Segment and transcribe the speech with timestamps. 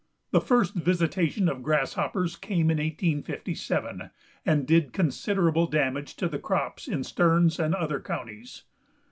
[0.31, 4.09] The first visitation of grasshoppers came in 1857,
[4.43, 8.63] and did considerable damage to the crops in Stearns and other counties.